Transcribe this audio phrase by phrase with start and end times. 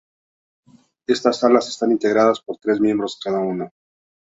[1.07, 3.69] Estas salas están integradas por tres miembros cada una.